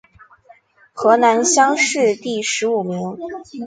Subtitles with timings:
[0.93, 3.19] 河南乡试第十五名。